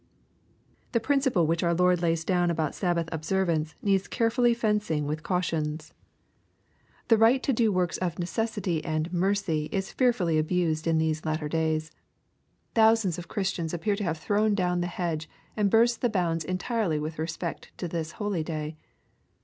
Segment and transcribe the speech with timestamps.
[0.93, 5.93] The principle which our Lord lays down about Sabbath observance needs carefully fencing with cautions.
[7.07, 7.21] The 150 EXPOSITORY THOUGHTS.
[7.21, 11.91] right to do worjts of necessity and mercy is fearfully abused in these latter days.
[12.73, 16.97] Thousands of Christians appear to have thrown down the hedge, and burst the bounds entirely
[16.97, 18.77] with respect to this holy day.